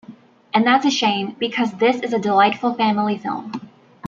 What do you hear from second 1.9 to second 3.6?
is a delightful family film.